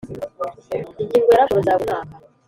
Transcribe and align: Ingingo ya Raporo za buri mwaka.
Ingingo 1.03 1.29
ya 1.31 1.39
Raporo 1.41 1.61
za 1.65 1.73
buri 1.77 1.85
mwaka. 1.85 2.15